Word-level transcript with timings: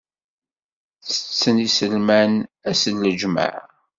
Ttetten 1.03 1.57
iselman 1.67 2.33
ass 2.69 2.83
n 2.93 2.97
lǧemɛa. 3.11 3.59